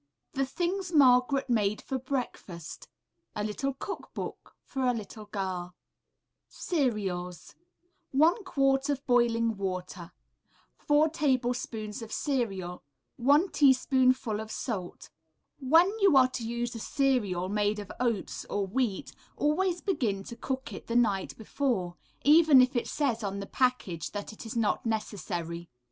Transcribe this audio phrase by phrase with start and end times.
[0.33, 2.87] THE THINGS MARGARET MADE FOR BREAKFAST
[3.35, 5.75] A LITTLE COOK BOOK FOR A LITTLE GIRL
[6.47, 7.53] CEREALS
[8.09, 10.11] 1 quart of boiling water.
[10.79, 12.81] 4 tablespoonfuls of cereal.
[13.17, 15.11] 1 teaspoonful of salt.
[15.59, 20.35] When you are to use a cereal made of oats or wheat, always begin to
[20.35, 24.55] cook it the night before, even if it says on the package that it is
[24.55, 25.69] not necessary.